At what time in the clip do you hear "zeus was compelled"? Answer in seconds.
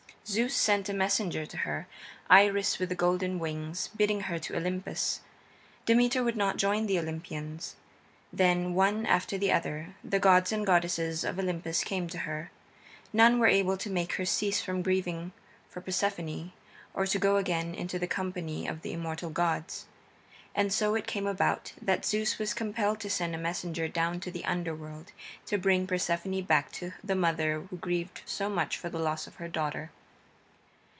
22.05-23.01